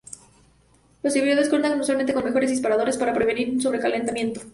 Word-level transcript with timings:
Los 1.03 1.13
servidores 1.13 1.47
cuentan 1.47 1.79
usualmente 1.79 2.11
con 2.15 2.23
mejores 2.25 2.49
disipadores 2.49 2.97
para 2.97 3.13
prevenir 3.13 3.51
un 3.51 3.61
sobrecalentamiento. 3.61 4.41